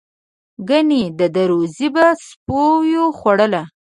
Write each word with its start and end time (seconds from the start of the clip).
گني 0.69 1.03
د 1.19 1.21
ده 1.35 1.43
روزي 1.51 1.87
به 1.95 2.05
سپیو 2.27 3.05
خوړله. 3.17 3.63